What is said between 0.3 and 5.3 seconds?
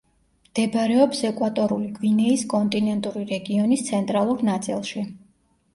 მდებარეობს ეკვატორული გვინეის კონტინენტური რეგიონის ცენტრალურ ნაწილში.